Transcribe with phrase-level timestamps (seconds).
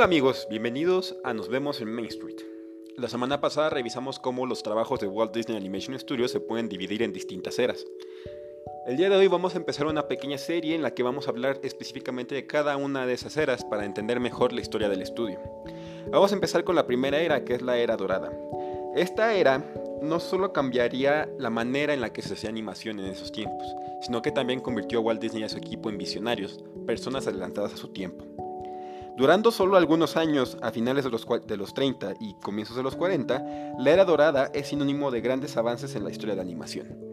[0.00, 2.38] Hola amigos, bienvenidos a Nos vemos en Main Street.
[2.96, 7.02] La semana pasada revisamos cómo los trabajos de Walt Disney Animation Studios se pueden dividir
[7.02, 7.84] en distintas eras.
[8.86, 11.32] El día de hoy vamos a empezar una pequeña serie en la que vamos a
[11.32, 15.38] hablar específicamente de cada una de esas eras para entender mejor la historia del estudio.
[16.10, 18.32] Vamos a empezar con la primera era, que es la era dorada.
[18.96, 19.62] Esta era
[20.00, 23.66] no solo cambiaría la manera en la que se hacía animación en esos tiempos,
[24.00, 27.74] sino que también convirtió a Walt Disney y a su equipo en visionarios, personas adelantadas
[27.74, 28.29] a su tiempo.
[29.20, 32.96] Durando solo algunos años, a finales de los, de los 30 y comienzos de los
[32.96, 37.09] 40, la era dorada es sinónimo de grandes avances en la historia de la animación.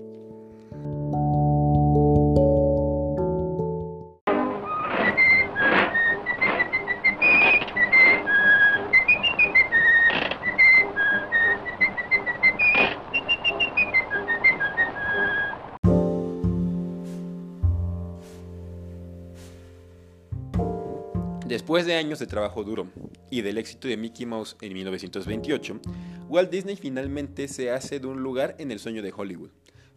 [21.47, 22.89] Después de años de trabajo duro
[23.31, 25.79] y del éxito de Mickey Mouse en 1928,
[26.27, 29.51] Walt Disney finalmente se hace de un lugar en el sueño de Hollywood.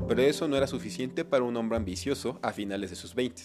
[0.07, 3.43] Pero eso no era suficiente para un hombre ambicioso a finales de sus 20.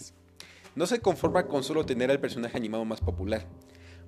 [0.75, 3.47] No se conforma con solo tener al personaje animado más popular,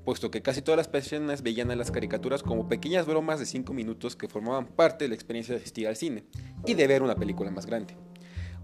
[0.05, 3.73] puesto que casi todas las personas veían a las caricaturas como pequeñas bromas de 5
[3.73, 6.23] minutos que formaban parte de la experiencia de asistir al cine
[6.67, 7.95] y de ver una película más grande.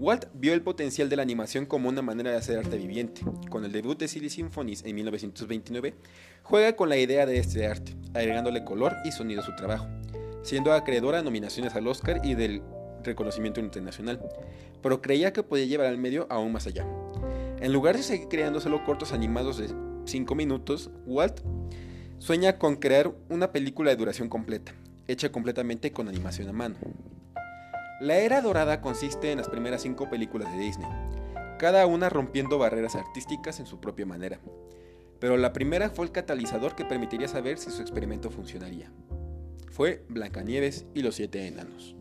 [0.03, 3.21] Walt vio el potencial de la animación como una manera de hacer arte viviente.
[3.49, 5.93] Con el debut de Silly Symphonies en 1929,
[6.41, 9.87] juega con la idea de este arte, agregándole color y sonido a su trabajo,
[10.41, 12.61] siendo acreedora a nominaciones al Oscar y del
[13.01, 14.19] reconocimiento internacional,
[14.81, 16.85] pero creía que podía llevar al medio aún más allá.
[17.61, 21.39] En lugar de seguir creando solo cortos animados de 5 minutos, Walt
[22.19, 24.73] sueña con crear una película de duración completa,
[25.07, 26.75] hecha completamente con animación a mano.
[28.03, 30.89] La era dorada consiste en las primeras cinco películas de Disney,
[31.57, 34.41] cada una rompiendo barreras artísticas en su propia manera.
[35.21, 38.91] Pero la primera fue el catalizador que permitiría saber si su experimento funcionaría.
[39.71, 41.95] Fue Blancanieves y los siete enanos.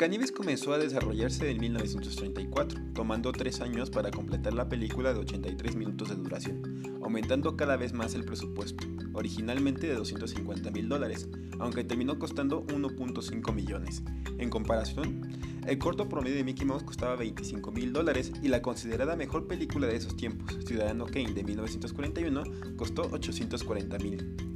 [0.00, 5.76] Blancanieves comenzó a desarrollarse en 1934, tomando tres años para completar la película de 83
[5.76, 11.28] minutos de duración, aumentando cada vez más el presupuesto, originalmente de 250 mil dólares,
[11.58, 14.02] aunque terminó costando 1.5 millones.
[14.38, 19.16] En comparación, el corto promedio de Mickey Mouse costaba 25 mil dólares y la considerada
[19.16, 22.44] mejor película de esos tiempos, Ciudadano Kane de 1941,
[22.78, 24.49] costó 840 mil.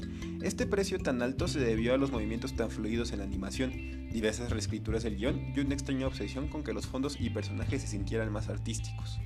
[0.45, 4.51] Este precio tan alto se debió a los movimientos tan fluidos en la animación, diversas
[4.51, 8.31] reescrituras del guion y una extraña obsesión con que los fondos y personajes se sintieran
[8.31, 9.19] más artísticos.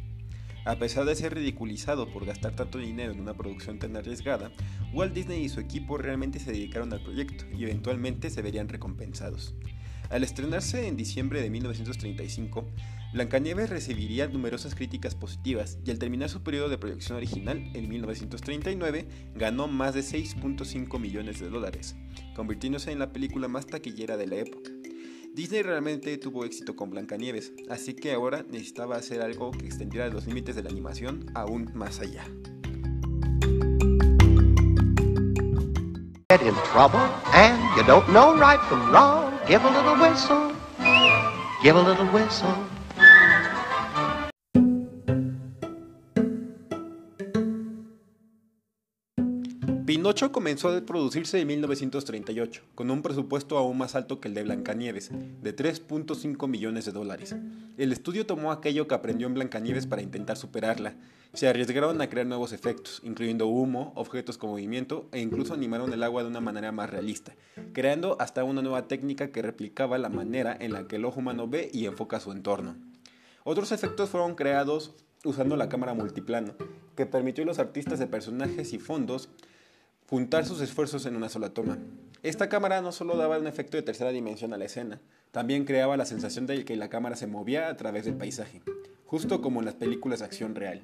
[0.65, 4.53] A pesar de ser ridiculizado por gastar tanto dinero en una producción tan arriesgada,
[4.93, 9.57] Walt Disney y su equipo realmente se dedicaron al proyecto y eventualmente se verían recompensados.
[10.11, 12.65] Al estrenarse en diciembre de 1935,
[13.11, 19.09] Blancanieves recibiría numerosas críticas positivas y al terminar su periodo de proyección original en 1939
[19.35, 21.97] ganó más de 6.5 millones de dólares,
[22.37, 24.71] convirtiéndose en la película más taquillera de la época.
[25.35, 30.27] Disney realmente tuvo éxito con Blancanieves, así que ahora necesitaba hacer algo que extendiera los
[30.27, 32.25] límites de la animación aún más allá.
[41.63, 42.78] Give a little whistle.
[49.89, 54.43] Pinocho comenzó a producirse en 1938, con un presupuesto aún más alto que el de
[54.43, 55.11] Blancanieves,
[55.41, 57.35] de 3.5 millones de dólares.
[57.79, 60.93] El estudio tomó aquello que aprendió en Blancanieves para intentar superarla.
[61.33, 66.03] Se arriesgaron a crear nuevos efectos, incluyendo humo, objetos con movimiento e incluso animaron el
[66.03, 67.35] agua de una manera más realista,
[67.73, 71.49] creando hasta una nueva técnica que replicaba la manera en la que el ojo humano
[71.49, 72.77] ve y enfoca su entorno.
[73.43, 74.93] Otros efectos fueron creados
[75.25, 76.53] usando la cámara multiplano,
[76.95, 79.31] que permitió a los artistas de personajes y fondos
[80.09, 81.77] juntar sus esfuerzos en una sola toma.
[82.23, 85.03] Esta cámara no solo daba un efecto de tercera dimensión a la escena,
[85.33, 88.63] también creaba la sensación de que la cámara se movía a través del paisaje,
[89.05, 90.83] justo como en las películas de acción real.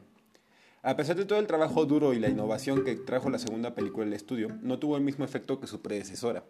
[0.82, 4.04] A pesar de todo el trabajo duro y la innovación que trajo la segunda película
[4.04, 6.44] del estudio, no tuvo el mismo efecto que su predecesora.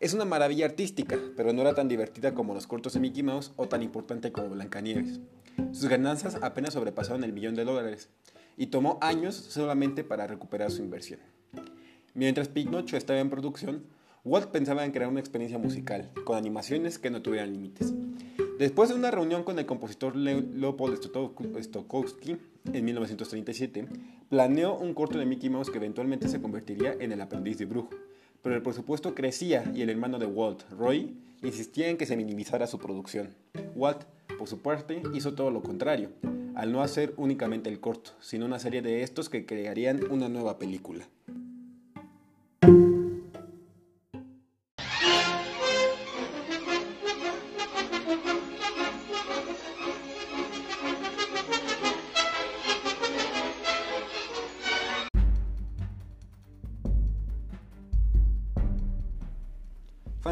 [0.00, 3.52] Es una maravilla artística, pero no era tan divertida como los cortos de Mickey Mouse
[3.54, 5.20] o tan importante como Blancanieves.
[5.70, 8.10] Sus ganancias apenas sobrepasaron el millón de dólares
[8.56, 11.20] y tomó años solamente para recuperar su inversión.
[12.16, 13.82] Mientras Pinocho estaba en producción,
[14.24, 17.92] Walt pensaba en crear una experiencia musical, con animaciones que no tuvieran límites.
[18.58, 20.98] Después de una reunión con el compositor Leopold
[21.60, 22.38] Stokowski
[22.72, 23.86] en 1937,
[24.30, 27.90] planeó un corto de Mickey Mouse que eventualmente se convertiría en El aprendiz de brujo.
[28.40, 32.66] Pero el presupuesto crecía y el hermano de Walt, Roy, insistía en que se minimizara
[32.66, 33.34] su producción.
[33.74, 34.04] Walt,
[34.38, 36.08] por su parte, hizo todo lo contrario,
[36.54, 40.58] al no hacer únicamente el corto, sino una serie de estos que crearían una nueva
[40.58, 41.06] película.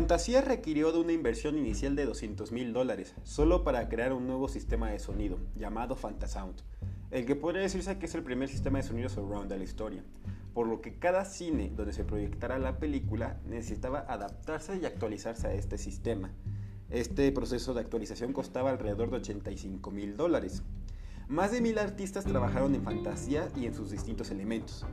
[0.04, 4.48] Fantasía requirió de una inversión inicial de 200 mil dólares, solo para crear un nuevo
[4.48, 6.56] sistema de sonido, llamado Fantasound,
[7.10, 10.04] el que podría decirse que es el primer sistema de sonido surround de la historia,
[10.52, 15.54] por lo que cada cine donde se proyectara la película necesitaba adaptarse y actualizarse a
[15.54, 16.34] este sistema.
[16.90, 20.62] Este proceso de actualización costaba alrededor de 85 mil dólares.
[21.28, 24.84] Más de mil artistas trabajaron en fantasía y en sus distintos elementos.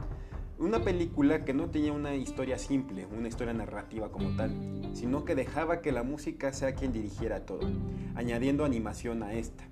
[0.62, 4.52] Una película que no tenía una historia simple, una historia narrativa como tal,
[4.94, 7.68] sino que dejaba que la música sea quien dirigiera todo,
[8.14, 9.64] añadiendo animación a esta.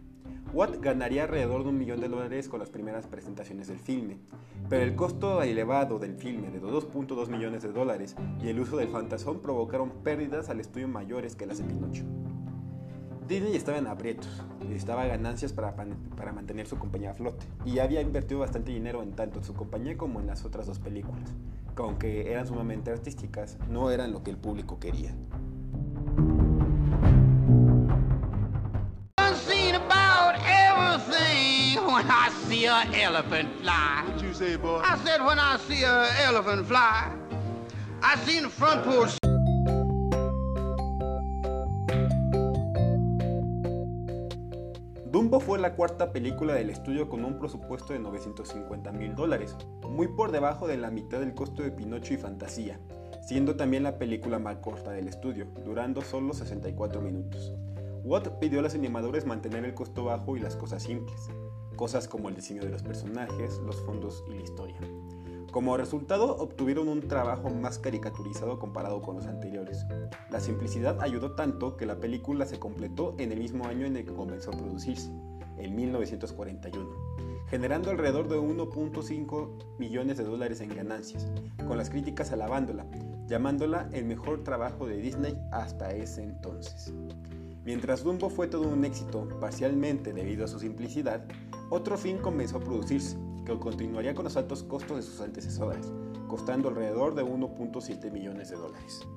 [0.51, 4.17] Watt ganaría alrededor de un millón de dólares con las primeras presentaciones del filme,
[4.67, 8.87] pero el costo elevado del filme de 2.2 millones de dólares y el uso del
[8.87, 12.03] fantasón provocaron pérdidas al estudio mayores que las de Pinocho.
[13.29, 18.01] Disney estaba en aprietos, necesitaba ganancias para, para mantener su compañía a flote y había
[18.01, 21.29] invertido bastante dinero en tanto en su compañía como en las otras dos películas,
[21.75, 25.13] que aunque eran sumamente artísticas, no eran lo que el público quería.
[31.85, 34.03] when I see an elephant fly.
[34.05, 34.81] What you say, boy?
[34.83, 37.11] I said when I see an elephant fly.
[38.03, 39.18] I seen the front porch.
[45.29, 49.55] Dumbo fue la cuarta película del estudio con un presupuesto de 950 mil dólares,
[49.87, 52.79] muy por debajo de la mitad del costo de Pinocho y Fantasía,
[53.21, 57.53] siendo también la película más corta del estudio, durando solo 64 minutos.
[58.03, 61.29] Watt pidió a los animadores mantener el costo bajo y las cosas simples,
[61.75, 64.79] cosas como el diseño de los personajes, los fondos y la historia.
[65.51, 69.83] Como resultado, obtuvieron un trabajo más caricaturizado comparado con los anteriores.
[70.29, 74.05] La simplicidad ayudó tanto que la película se completó en el mismo año en el
[74.05, 75.09] que comenzó a producirse,
[75.57, 76.87] en 1941,
[77.47, 81.27] generando alrededor de 1.5 millones de dólares en ganancias,
[81.67, 82.85] con las críticas alabándola,
[83.29, 86.91] llamándola el mejor trabajo de Disney hasta ese entonces.
[87.63, 91.23] Mientras Dumbo fue todo un éxito, parcialmente debido a su simplicidad,
[91.69, 93.15] otro film comenzó a producirse,
[93.45, 95.91] que continuaría con los altos costos de sus antecesores,
[96.27, 99.07] costando alrededor de 1.7 millones de dólares.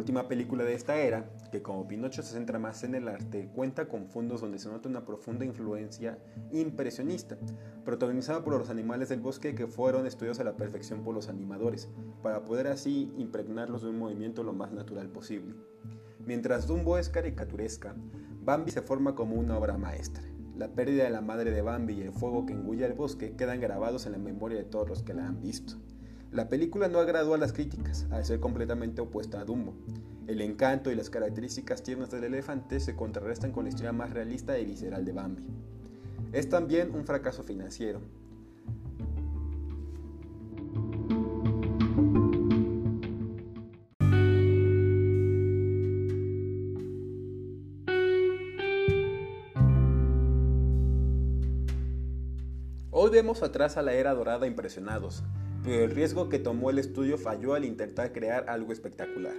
[0.00, 3.86] Última película de esta era, que como Pinocho se centra más en el arte, cuenta
[3.86, 6.18] con fondos donde se nota una profunda influencia
[6.50, 7.36] impresionista,
[7.84, 11.88] protagonizada por los animales del bosque que fueron estudiados a la perfección por los animadores,
[12.22, 15.54] para poder así impregnarlos de un movimiento lo más natural posible.
[16.24, 17.94] Mientras Dumbo es caricaturesca,
[18.42, 20.24] Bambi se forma como una obra maestra.
[20.56, 23.60] La pérdida de la madre de Bambi y el fuego que engulla el bosque quedan
[23.60, 25.74] grabados en la memoria de todos los que la han visto.
[26.32, 29.74] La película no agradó a las críticas, al ser completamente opuesta a Dumbo.
[30.28, 34.56] El encanto y las características tiernas del elefante se contrarrestan con la historia más realista
[34.56, 35.42] y visceral de Bambi.
[36.32, 38.00] Es también un fracaso financiero.
[52.92, 55.24] Hoy vemos atrás a la era dorada impresionados,
[55.62, 59.34] pero el riesgo que tomó el estudio falló al intentar crear algo espectacular.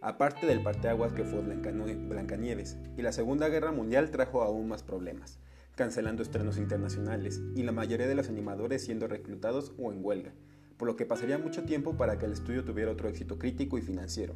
[0.00, 5.38] Aparte del parteaguas que fue Blancanieves, y la Segunda Guerra Mundial trajo aún más problemas,
[5.74, 10.32] cancelando estrenos internacionales y la mayoría de los animadores siendo reclutados o en huelga,
[10.78, 13.82] por lo que pasaría mucho tiempo para que el estudio tuviera otro éxito crítico y
[13.82, 14.34] financiero.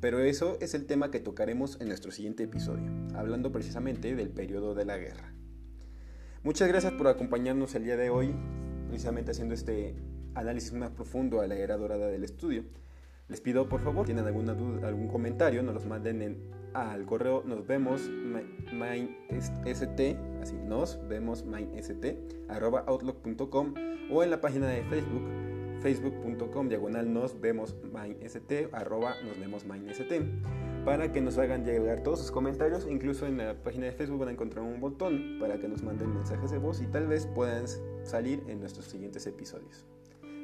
[0.00, 4.74] Pero eso es el tema que tocaremos en nuestro siguiente episodio, hablando precisamente del periodo
[4.74, 5.32] de la guerra.
[6.42, 8.34] Muchas gracias por acompañarnos el día de hoy,
[8.88, 9.94] precisamente haciendo este
[10.36, 12.64] análisis más profundo a la era dorada del estudio.
[13.28, 16.38] Les pido por favor, si tienen alguna duda, algún comentario, nos los manden
[16.74, 18.02] al correo nos vemos
[18.72, 19.52] mindst,
[20.42, 22.04] así nos vemos mindst,
[22.48, 23.74] arroba outlook.com
[24.10, 25.22] o en la página de Facebook
[25.80, 30.02] facebook.com diagonal nos vemos mindst arroba nos vemos mindst
[30.84, 32.86] para que nos hagan llegar todos sus comentarios.
[32.88, 36.14] Incluso en la página de Facebook van a encontrar un botón para que nos manden
[36.14, 37.64] mensajes de voz y tal vez puedan
[38.04, 39.84] salir en nuestros siguientes episodios.